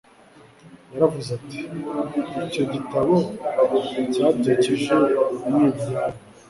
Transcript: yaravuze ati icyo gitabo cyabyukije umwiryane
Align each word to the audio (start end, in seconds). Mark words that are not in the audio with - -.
yaravuze 0.93 1.29
ati 1.39 1.59
icyo 2.45 2.63
gitabo 2.73 3.15
cyabyukije 4.13 4.93
umwiryane 5.43 6.17